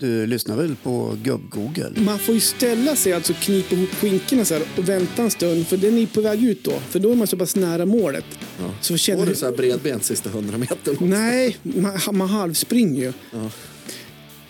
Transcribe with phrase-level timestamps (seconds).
[0.00, 2.00] Du lyssnar väl på gubb-Google?
[2.00, 5.66] Man får ju ställa sig, alltså knipa ihop skinkorna så här och vänta en stund.
[5.66, 6.72] För den är på väg ut då.
[6.88, 8.24] För då är man så pass nära målet.
[8.58, 8.70] Ja.
[8.80, 9.36] Så Får känner du du...
[9.36, 10.96] så här bredbent sista hundra metern?
[11.00, 13.12] Nej, man, man halvspringer ju.
[13.32, 13.50] Ja.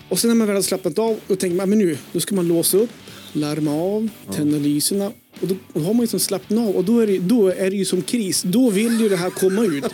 [0.09, 2.35] Och sen när man väl har slappnat av, då tänker man men nu, då ska
[2.35, 2.91] man låsa upp,
[3.33, 5.13] larma av, tända lyserna.
[5.41, 7.71] Och då, och har man ju som slappnat av och då är, det, då är
[7.71, 8.43] det ju som kris.
[8.43, 9.85] Då vill ju det här komma ut.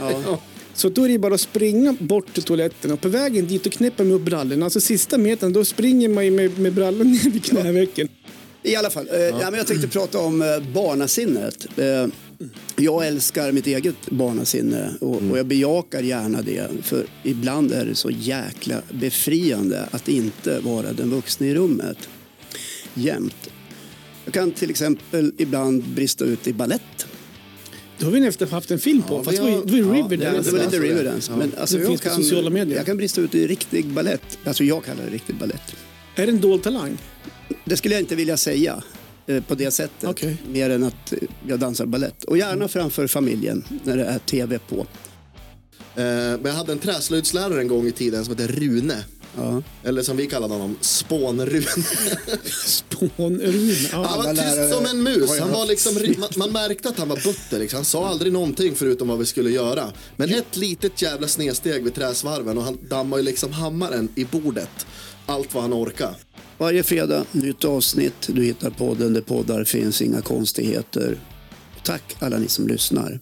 [0.74, 3.72] Så då är det bara att springa bort till toaletten och på vägen dit och
[3.72, 4.64] knäpper man upp brallorna.
[4.64, 8.08] Alltså sista metern, då springer man ju med, med brallorna ner vid knävecken.
[8.62, 9.50] I alla fall, eh, ja.
[9.50, 11.78] men jag tänkte prata om eh, barnasinnet.
[11.78, 12.06] Eh,
[12.76, 16.68] jag älskar mitt eget barnasinne och, och jag bejakar gärna det.
[16.82, 22.08] För ibland är det så jäkla befriande att inte vara den vuxna i rummet.
[22.94, 23.50] Jämt.
[24.24, 27.06] Jag kan till exempel ibland brista ut i ballett.
[27.98, 29.82] Det har vi nästan haft en film på, Ja, fast det har- var ju det
[29.82, 30.50] var ju ja, det Riverdance.
[30.50, 30.78] Var lite.
[30.80, 31.32] Riverdance.
[31.32, 31.36] Ja.
[31.38, 32.76] Men alltså, jag, kan, sociala medier.
[32.76, 34.38] jag kan brista ut i riktig ballett.
[34.44, 35.74] Alltså jag kallar det riktig ballett.
[36.16, 36.98] Är det en dold talang?
[37.64, 38.82] Det skulle jag inte vilja säga
[39.26, 40.08] eh, på det sättet.
[40.08, 40.36] Okej.
[40.48, 41.18] Mer än att eh,
[41.48, 42.24] jag dansar ballett.
[42.24, 44.76] Och gärna framför familjen när det är tv på.
[44.76, 44.86] Eh,
[45.96, 49.04] men jag hade en träslöjdslärare en gång i tiden som hette Rune.
[49.36, 49.62] Ja.
[49.84, 50.76] Eller som vi kallade honom.
[50.80, 51.64] Spånrun.
[53.16, 53.40] Han
[53.92, 53.98] Ja.
[54.02, 55.38] var Alla tyst som en mus.
[55.40, 57.58] Han var liksom, man, man märkte att han var butter.
[57.58, 57.76] Liksom.
[57.76, 59.92] Han sa aldrig någonting förutom vad vi skulle göra.
[60.16, 64.86] Men ett litet jävla snedsteg vid träsvarven och han dammade ju liksom hammaren i bordet.
[65.26, 66.14] Allt vad han orkade.
[66.58, 68.14] Varje fredag, nytt avsnitt.
[68.26, 71.18] Du hittar podden där poddar finns, inga konstigheter.
[71.82, 73.20] Tack alla ni som lyssnar.